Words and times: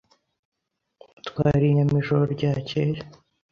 Twariye 1.27 1.69
inyama 1.71 1.95
ijoro 2.01 2.23
ryakeye. 2.35 2.99